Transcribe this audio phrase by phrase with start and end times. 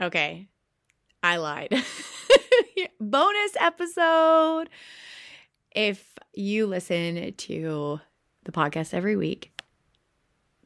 [0.00, 0.48] Okay,
[1.22, 1.70] I lied.
[3.00, 4.68] Bonus episode.
[5.74, 8.00] If you listen to
[8.44, 9.50] the podcast every week,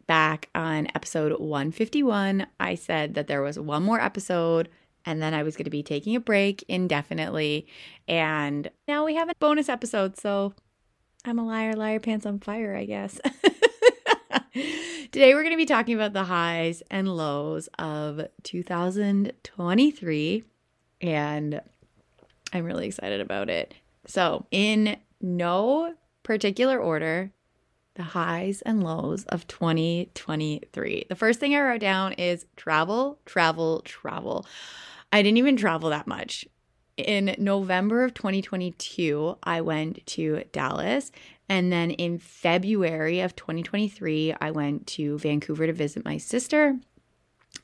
[0.06, 4.68] back on episode 151, I said that there was one more episode
[5.06, 7.66] and then I was going to be taking a break indefinitely.
[8.06, 10.18] And now we have a bonus episode.
[10.18, 10.52] So
[11.24, 13.18] I'm a liar, liar, pants on fire, I guess.
[15.12, 20.44] Today, we're going to be talking about the highs and lows of 2023.
[21.02, 21.60] And
[22.50, 23.74] I'm really excited about it.
[24.06, 27.30] So, in no particular order,
[27.94, 31.04] the highs and lows of 2023.
[31.10, 34.46] The first thing I wrote down is travel, travel, travel.
[35.12, 36.46] I didn't even travel that much.
[36.96, 41.12] In November of 2022, I went to Dallas.
[41.52, 46.78] And then in February of 2023, I went to Vancouver to visit my sister.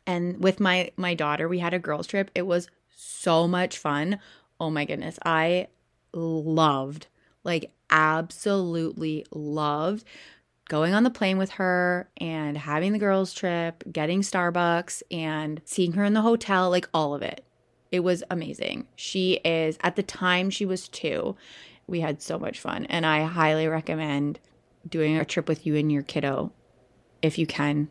[0.06, 2.30] And with my my daughter, we had a girls trip.
[2.34, 4.18] It was so much fun.
[4.60, 5.18] Oh my goodness.
[5.24, 5.68] I
[6.12, 7.06] loved,
[7.44, 10.04] like absolutely loved
[10.68, 15.92] going on the plane with her and having the girls' trip, getting Starbucks and seeing
[15.92, 17.42] her in the hotel, like all of it.
[17.90, 18.86] It was amazing.
[18.96, 21.36] She is, at the time, she was two.
[21.88, 22.84] We had so much fun.
[22.86, 24.38] And I highly recommend
[24.88, 26.52] doing a trip with you and your kiddo
[27.22, 27.88] if you can.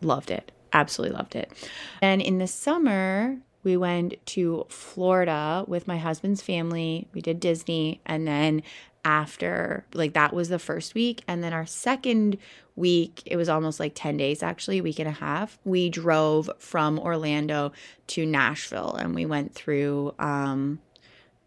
[0.00, 0.50] Loved it.
[0.72, 1.52] Absolutely loved it.
[2.00, 7.08] And in the summer, we went to Florida with my husband's family.
[7.12, 8.00] We did Disney.
[8.06, 8.62] And then
[9.04, 12.38] after like that was the first week and then our second
[12.76, 16.48] week it was almost like 10 days actually a week and a half we drove
[16.58, 17.72] from orlando
[18.06, 20.80] to nashville and we went through um,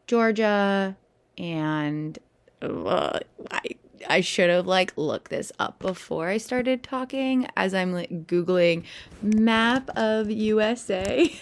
[0.06, 0.98] georgia
[1.38, 2.18] and
[2.62, 3.20] uh,
[3.52, 3.62] i
[4.08, 8.84] I should have like looked this up before I started talking as I'm like googling
[9.22, 11.34] map of USA.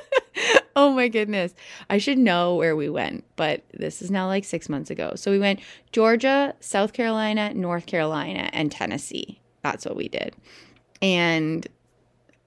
[0.76, 1.54] oh my goodness.
[1.88, 5.12] I should know where we went, but this is now like six months ago.
[5.16, 5.60] So we went
[5.92, 9.40] Georgia, South Carolina, North Carolina, and Tennessee.
[9.62, 10.34] That's what we did.
[11.02, 11.66] And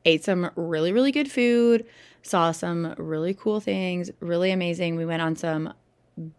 [0.05, 1.85] ate some really, really good food,
[2.21, 4.95] saw some really cool things, really amazing.
[4.95, 5.73] We went on some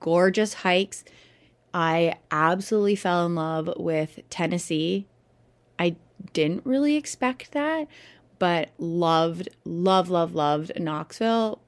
[0.00, 1.04] gorgeous hikes.
[1.72, 5.06] I absolutely fell in love with Tennessee.
[5.78, 5.96] I
[6.32, 7.86] didn't really expect that,
[8.38, 11.60] but loved, love, love, loved Knoxville.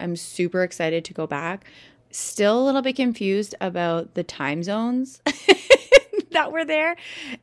[0.00, 1.64] I'm super excited to go back.
[2.10, 5.22] Still a little bit confused about the time zones
[6.32, 6.96] that were there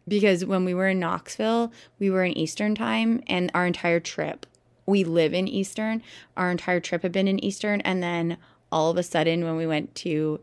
[0.07, 4.46] because when we were in Knoxville, we were in Eastern time and our entire trip,
[4.90, 6.01] we live in Eastern.
[6.36, 7.81] Our entire trip had been in Eastern.
[7.81, 8.38] And then
[8.72, 10.40] all of a sudden, when we went to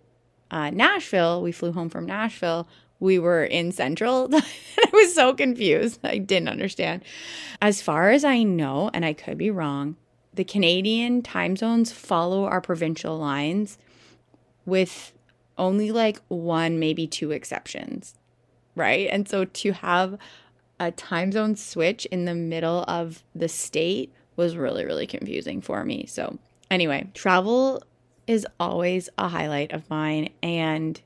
[0.51, 4.29] uh, Nashville, we flew home from Nashville, we were in Central.
[4.35, 6.01] I was so confused.
[6.03, 7.05] I didn't understand.
[7.61, 9.97] As far as I know, and I could be wrong,
[10.33, 13.79] the Canadian time zones follow our provincial lines
[14.65, 15.13] with
[15.59, 18.15] only like one, maybe two exceptions,
[18.75, 19.09] right?
[19.11, 20.19] And so to have
[20.79, 25.85] a time zone switch in the middle of the state was really, really confusing for
[25.85, 26.05] me.
[26.07, 26.39] So,
[26.71, 27.83] anyway, travel
[28.27, 30.31] is always a highlight of mine.
[30.43, 31.01] And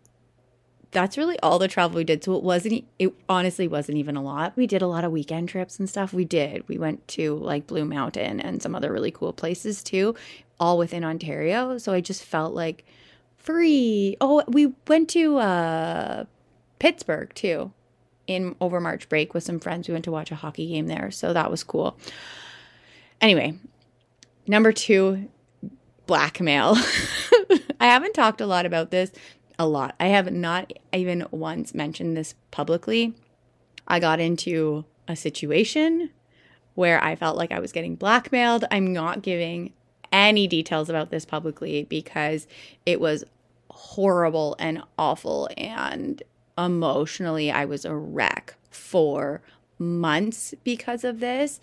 [0.90, 2.24] that's really all the travel we did.
[2.24, 4.56] So it wasn't, it honestly wasn't even a lot.
[4.56, 6.12] We did a lot of weekend trips and stuff.
[6.12, 6.66] We did.
[6.68, 10.14] We went to like Blue Mountain and some other really cool places too,
[10.58, 11.78] all within Ontario.
[11.78, 12.84] So I just felt like
[13.38, 14.16] free.
[14.20, 16.24] Oh, we went to uh,
[16.78, 17.72] Pittsburgh too
[18.26, 19.88] in over March break with some friends.
[19.88, 21.10] We went to watch a hockey game there.
[21.10, 21.96] So that was cool.
[23.20, 23.58] Anyway,
[24.46, 25.28] number two,
[26.10, 26.74] blackmail.
[27.78, 29.12] I haven't talked a lot about this
[29.60, 29.94] a lot.
[30.00, 33.14] I have not even once mentioned this publicly.
[33.86, 36.10] I got into a situation
[36.74, 38.64] where I felt like I was getting blackmailed.
[38.72, 39.72] I'm not giving
[40.10, 42.48] any details about this publicly because
[42.84, 43.22] it was
[43.70, 46.24] horrible and awful and
[46.58, 49.42] emotionally I was a wreck for
[49.78, 51.60] months because of this.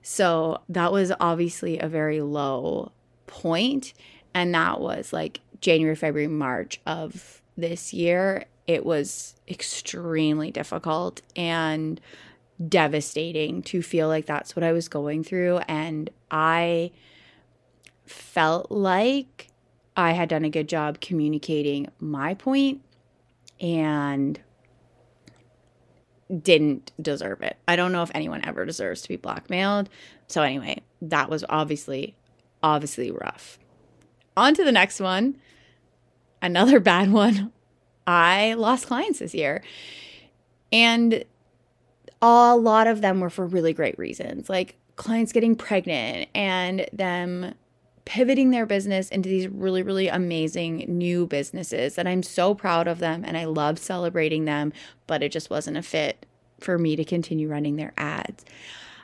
[0.00, 2.90] So that was obviously a very low
[3.26, 3.92] point
[4.34, 12.00] and that was like January, February, March of this year, it was extremely difficult and
[12.68, 15.58] devastating to feel like that's what I was going through.
[15.68, 16.92] And I
[18.06, 19.48] felt like
[19.96, 22.82] I had done a good job communicating my point
[23.60, 24.40] and
[26.40, 27.56] didn't deserve it.
[27.68, 29.88] I don't know if anyone ever deserves to be blackmailed.
[30.28, 32.14] So, anyway, that was obviously,
[32.62, 33.58] obviously rough.
[34.36, 35.36] On to the next one
[36.40, 37.52] another bad one.
[38.06, 39.62] I lost clients this year.
[40.72, 41.24] And
[42.20, 44.48] a lot of them were for really great reasons.
[44.48, 47.54] Like clients getting pregnant and them
[48.04, 51.98] pivoting their business into these really, really amazing new businesses.
[51.98, 54.72] And I'm so proud of them and I love celebrating them,
[55.06, 56.26] but it just wasn't a fit
[56.58, 58.44] for me to continue running their ads.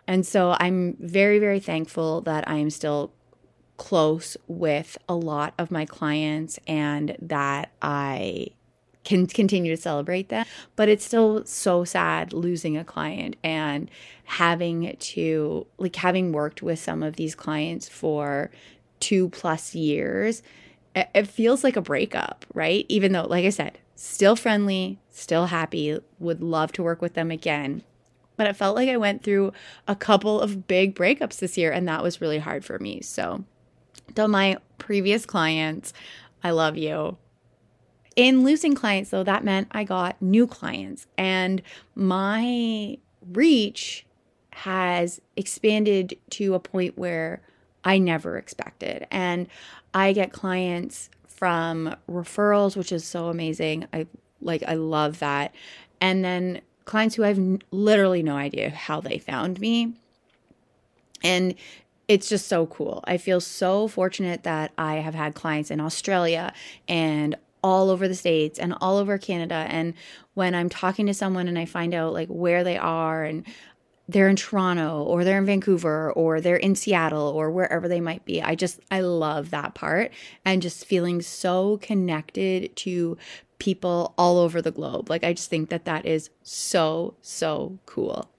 [0.06, 3.12] And so I'm very, very thankful that I am still
[3.78, 8.48] close with a lot of my clients and that I
[9.04, 10.44] can continue to celebrate them.
[10.76, 13.90] But it's still so sad losing a client and
[14.24, 18.50] having to, like, having worked with some of these clients for
[19.00, 20.42] two plus years,
[20.94, 22.84] it feels like a breakup, right?
[22.88, 27.30] Even though, like I said, still friendly, still happy, would love to work with them
[27.30, 27.82] again.
[28.36, 29.52] But it felt like I went through
[29.86, 33.00] a couple of big breakups this year, and that was really hard for me.
[33.00, 33.44] So,
[34.14, 35.92] to my previous clients,
[36.42, 37.16] I love you.
[38.16, 41.62] In losing clients, though, that meant I got new clients, and
[41.94, 42.98] my
[43.32, 44.04] reach
[44.52, 47.40] has expanded to a point where
[47.84, 49.06] I never expected.
[49.10, 49.46] And
[49.94, 53.86] I get clients from referrals, which is so amazing.
[53.92, 54.06] I
[54.40, 55.54] like, I love that.
[56.00, 59.94] And then clients who I've literally no idea how they found me.
[61.22, 61.54] And
[62.08, 63.04] it's just so cool.
[63.06, 66.52] I feel so fortunate that I have had clients in Australia
[66.88, 69.92] and all over the states and all over Canada and
[70.34, 73.44] when I'm talking to someone and I find out like where they are and
[74.08, 78.24] they're in Toronto or they're in Vancouver or they're in Seattle or wherever they might
[78.24, 78.40] be.
[78.40, 80.12] I just, I love that part
[80.46, 83.18] and just feeling so connected to
[83.58, 85.10] people all over the globe.
[85.10, 88.30] Like, I just think that that is so, so cool.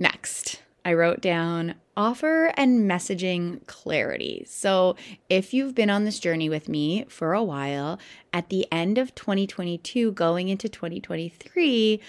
[0.00, 4.44] Next, I wrote down offer and messaging clarity.
[4.46, 4.96] So,
[5.28, 7.98] if you've been on this journey with me for a while,
[8.32, 12.00] at the end of 2022, going into 2023,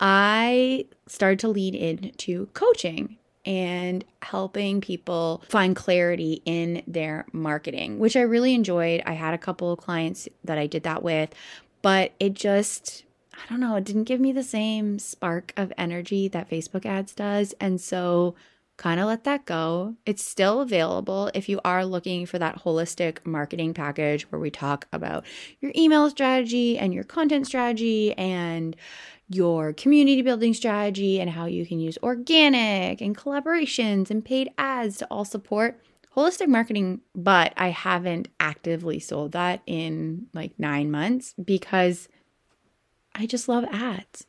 [0.00, 8.16] I started to lean into coaching and helping people find clarity in their marketing, which
[8.16, 9.02] I really enjoyed.
[9.04, 11.34] I had a couple of clients that I did that with,
[11.82, 13.04] but it just,
[13.34, 17.14] I don't know, it didn't give me the same spark of energy that Facebook ads
[17.14, 17.54] does.
[17.60, 18.36] And so,
[18.76, 19.94] kind of let that go.
[20.06, 24.88] It's still available if you are looking for that holistic marketing package where we talk
[24.92, 25.24] about
[25.60, 28.74] your email strategy and your content strategy and
[29.28, 34.98] your community building strategy and how you can use organic and collaborations and paid ads
[34.98, 35.80] to all support
[36.16, 42.08] holistic marketing, but I haven't actively sold that in like nine months because
[43.14, 44.26] I just love ads.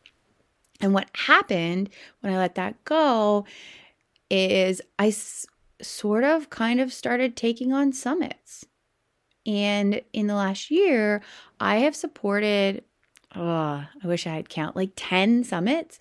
[0.80, 1.90] And what happened
[2.22, 3.46] when I let that go
[4.34, 5.46] is I s-
[5.82, 8.66] sort of kind of started taking on summits.
[9.46, 11.22] And in the last year,
[11.60, 12.84] I have supported
[13.36, 16.00] oh, I wish I had count like 10 summits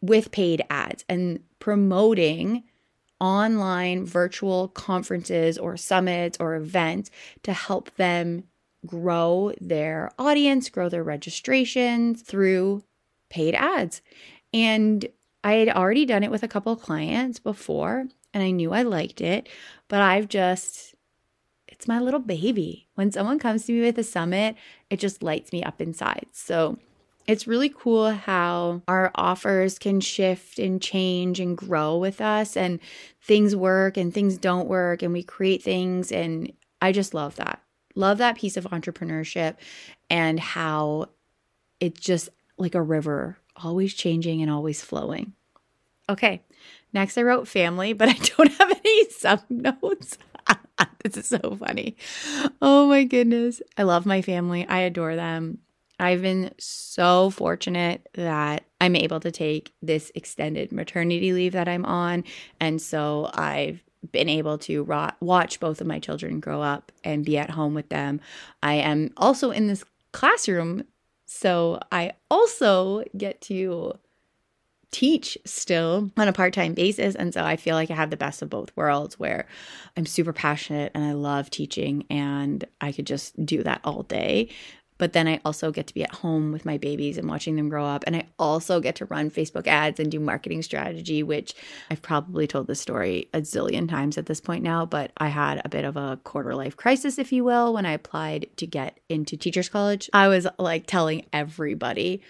[0.00, 2.62] with paid ads and promoting
[3.20, 7.10] online virtual conferences or summits or events
[7.42, 8.44] to help them
[8.86, 12.82] grow their audience, grow their registrations through
[13.28, 14.00] paid ads.
[14.54, 15.06] And
[15.42, 18.82] I had already done it with a couple of clients before and I knew I
[18.82, 19.48] liked it,
[19.88, 20.94] but I've just
[21.68, 22.88] it's my little baby.
[22.94, 24.56] When someone comes to me with a summit,
[24.90, 26.26] it just lights me up inside.
[26.32, 26.78] So
[27.26, 32.80] it's really cool how our offers can shift and change and grow with us, and
[33.22, 36.10] things work and things don't work, and we create things.
[36.10, 36.52] And
[36.82, 37.62] I just love that.
[37.94, 39.56] Love that piece of entrepreneurship
[40.08, 41.06] and how
[41.78, 42.28] it's just
[42.58, 45.32] like a river, always changing and always flowing.
[46.08, 46.42] Okay,
[46.92, 50.18] next I wrote family, but I don't have any sub notes.
[51.04, 51.96] this is so funny.
[52.60, 53.62] Oh my goodness.
[53.76, 54.66] I love my family.
[54.66, 55.58] I adore them.
[55.98, 61.84] I've been so fortunate that I'm able to take this extended maternity leave that I'm
[61.84, 62.24] on.
[62.58, 67.24] And so I've been able to ro- watch both of my children grow up and
[67.24, 68.20] be at home with them.
[68.62, 70.84] I am also in this classroom.
[71.32, 73.96] So I also get to
[74.90, 77.14] teach still on a part time basis.
[77.14, 79.46] And so I feel like I have the best of both worlds where
[79.96, 84.48] I'm super passionate and I love teaching and I could just do that all day.
[85.00, 87.70] But then I also get to be at home with my babies and watching them
[87.70, 88.04] grow up.
[88.06, 91.54] And I also get to run Facebook ads and do marketing strategy, which
[91.90, 94.84] I've probably told this story a zillion times at this point now.
[94.84, 97.92] But I had a bit of a quarter life crisis, if you will, when I
[97.92, 100.10] applied to get into teachers college.
[100.12, 102.20] I was like telling everybody,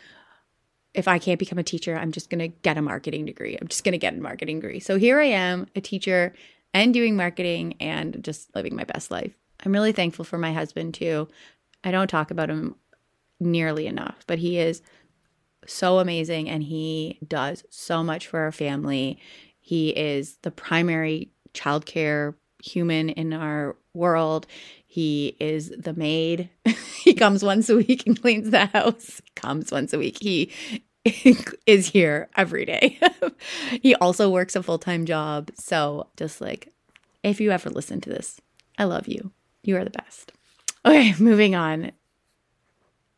[0.94, 3.58] if I can't become a teacher, I'm just going to get a marketing degree.
[3.60, 4.78] I'm just going to get a marketing degree.
[4.78, 6.34] So here I am, a teacher
[6.72, 9.32] and doing marketing and just living my best life.
[9.66, 11.26] I'm really thankful for my husband too.
[11.84, 12.76] I don't talk about him
[13.38, 14.82] nearly enough, but he is
[15.66, 19.18] so amazing and he does so much for our family.
[19.60, 24.46] He is the primary childcare human in our world.
[24.86, 26.50] He is the maid.
[27.02, 29.20] he comes once a week and cleans the house.
[29.34, 30.18] Comes once a week.
[30.20, 30.52] He
[31.66, 32.98] is here every day.
[33.82, 35.50] he also works a full time job.
[35.54, 36.72] So, just like,
[37.22, 38.40] if you ever listen to this,
[38.78, 39.32] I love you.
[39.62, 40.32] You are the best.
[40.84, 41.92] Okay, moving on.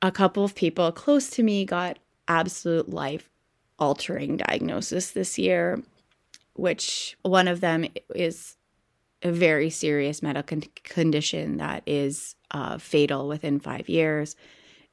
[0.01, 3.31] A couple of people close to me got absolute life
[3.79, 5.83] altering diagnosis this year,
[6.55, 8.57] which one of them is
[9.23, 14.35] a very serious medical condition that is uh, fatal within five years.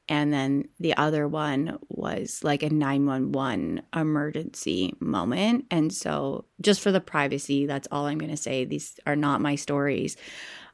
[0.08, 5.66] And then the other one was like a 911 emergency moment.
[5.70, 8.64] And so, just for the privacy, that's all I'm going to say.
[8.64, 10.16] These are not my stories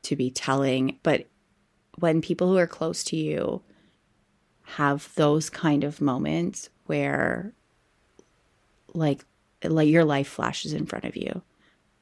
[0.05, 0.99] to be telling.
[1.03, 1.29] But
[1.99, 3.63] when people who are close to you
[4.63, 7.53] have those kind of moments where,
[8.95, 9.25] like,
[9.63, 11.43] like your life flashes in front of you.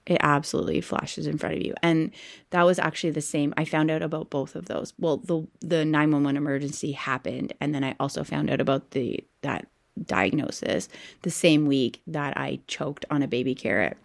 [0.06, 1.74] It absolutely flashes in front of you.
[1.82, 2.10] And
[2.50, 3.54] that was actually the same.
[3.56, 4.92] I found out about both of those.
[4.98, 9.66] Well the the 911 emergency happened and then i also found out about the that
[10.04, 10.88] diagnosis
[11.22, 13.96] the same week that i choked on a baby carrot.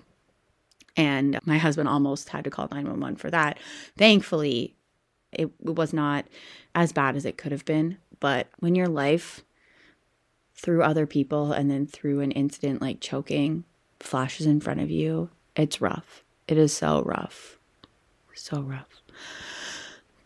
[0.95, 3.57] And my husband almost had to call 911 for that.
[3.97, 4.75] Thankfully
[5.31, 6.25] it, it was not
[6.75, 9.43] as bad as it could have been but when your life
[10.55, 13.63] through other people and then through an incident like choking
[13.99, 16.23] flashes in front of you it's rough.
[16.47, 17.57] It is so rough.
[18.33, 19.01] So rough.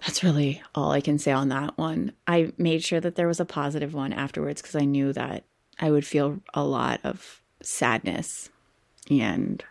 [0.02, 2.12] That's really all I can say on that one.
[2.28, 5.44] I made sure that there was a positive one afterwards because I knew that
[5.80, 8.52] I would feel a lot of sadness
[9.10, 9.64] and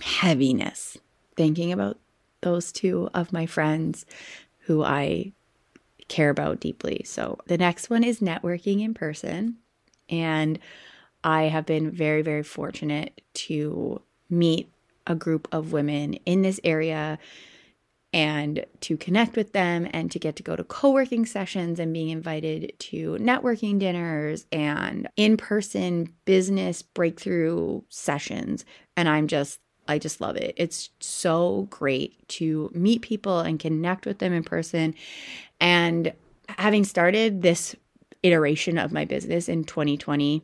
[0.00, 0.96] heaviness
[1.36, 1.98] thinking about
[2.42, 4.04] those two of my friends
[4.66, 5.32] who I
[6.08, 7.02] care about deeply.
[7.04, 9.56] So the next one is networking in person.
[10.08, 10.58] And
[11.24, 14.70] I have been very, very fortunate to meet
[15.06, 17.18] a group of women in this area
[18.12, 22.10] and to connect with them and to get to go to co-working sessions and being
[22.10, 28.64] invited to networking dinners and in-person business breakthrough sessions
[28.96, 30.54] and I'm just I just love it.
[30.56, 34.94] It's so great to meet people and connect with them in person
[35.60, 36.12] and
[36.48, 37.74] having started this
[38.22, 40.42] iteration of my business in 2020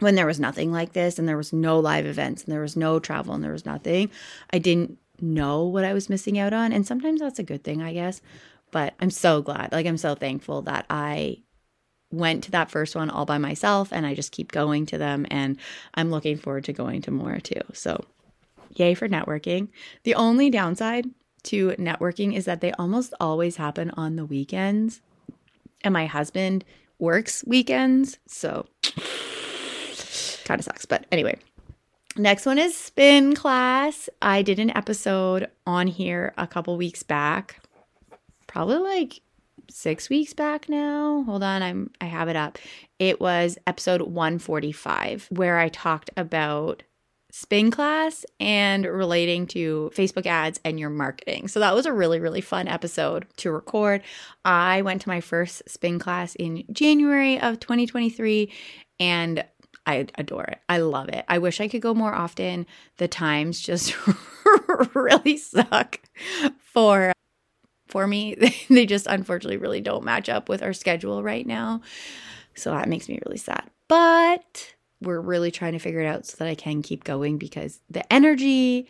[0.00, 2.76] when there was nothing like this and there was no live events and there was
[2.76, 4.10] no travel and there was nothing,
[4.52, 6.72] I didn't know what I was missing out on.
[6.72, 8.20] And sometimes that's a good thing, I guess.
[8.70, 9.72] But I'm so glad.
[9.72, 11.38] Like, I'm so thankful that I
[12.10, 15.26] went to that first one all by myself and I just keep going to them.
[15.30, 15.56] And
[15.94, 17.60] I'm looking forward to going to more too.
[17.72, 18.04] So,
[18.74, 19.68] yay for networking.
[20.04, 21.06] The only downside
[21.44, 25.00] to networking is that they almost always happen on the weekends.
[25.82, 26.64] And my husband
[26.98, 28.18] works weekends.
[28.26, 28.66] So,
[30.44, 30.86] kind of sucks.
[30.86, 31.38] But anyway,
[32.16, 34.08] next one is spin class.
[34.20, 37.60] I did an episode on here a couple weeks back,
[38.46, 39.20] probably like
[39.70, 41.22] six weeks back now.
[41.24, 42.58] Hold on, I'm I have it up.
[42.98, 46.82] It was episode 145 where I talked about
[47.30, 51.48] spin class and relating to Facebook ads and your marketing.
[51.48, 54.02] So that was a really, really fun episode to record.
[54.44, 58.50] I went to my first spin class in January of 2023
[58.98, 59.44] and
[59.86, 60.58] I adore it.
[60.68, 61.24] I love it.
[61.28, 62.66] I wish I could go more often.
[62.98, 63.94] The times just
[64.94, 66.00] really suck
[66.58, 67.12] for
[67.88, 68.34] for me.
[68.68, 71.80] they just unfortunately really don't match up with our schedule right now.
[72.54, 73.70] So that makes me really sad.
[73.88, 77.80] But we're really trying to figure it out so that I can keep going because
[77.88, 78.88] the energy,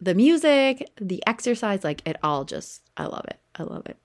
[0.00, 3.38] the music, the exercise, like it all just I love it.
[3.54, 3.96] I love it.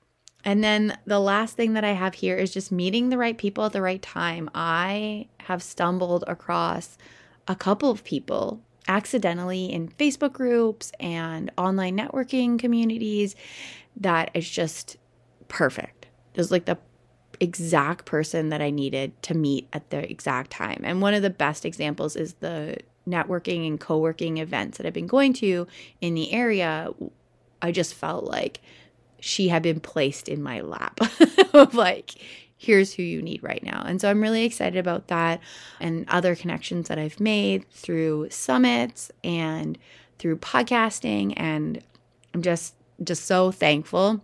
[0.45, 3.65] And then the last thing that I have here is just meeting the right people
[3.65, 4.49] at the right time.
[4.53, 6.97] I have stumbled across
[7.47, 13.35] a couple of people accidentally in Facebook groups and online networking communities
[13.95, 14.97] that is just
[15.47, 16.07] perfect.
[16.33, 16.77] Just like the
[17.39, 20.81] exact person that I needed to meet at the exact time.
[20.83, 24.93] And one of the best examples is the networking and co working events that I've
[24.93, 25.67] been going to
[26.01, 26.89] in the area.
[27.61, 28.61] I just felt like
[29.19, 30.99] she had been placed in my lap
[31.53, 32.15] of like,
[32.57, 33.83] here's who you need right now.
[33.85, 35.39] And so I'm really excited about that
[35.79, 39.77] and other connections that I've made through summits and
[40.19, 41.33] through podcasting.
[41.37, 41.81] And
[42.33, 44.21] I'm just, just so thankful.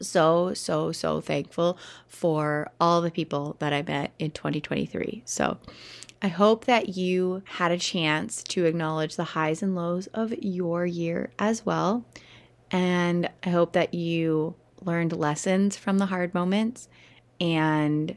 [0.00, 1.76] So, so, so thankful
[2.08, 5.22] for all the people that I met in 2023.
[5.24, 5.58] So,
[6.22, 10.84] I hope that you had a chance to acknowledge the highs and lows of your
[10.84, 12.04] year as well.
[12.70, 16.88] And I hope that you learned lessons from the hard moments
[17.40, 18.16] and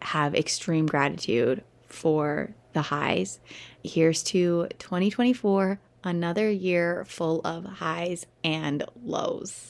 [0.00, 3.40] have extreme gratitude for the highs
[3.82, 9.68] here's to 2024, another year full of highs and lows.